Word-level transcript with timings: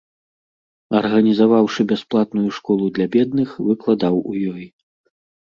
Арганізаваўшы 0.99 1.85
бясплатную 1.91 2.49
школу 2.57 2.89
для 2.97 3.07
бедных, 3.17 3.49
выкладаў 3.69 4.15
у 4.33 4.37
ёй. 4.55 4.67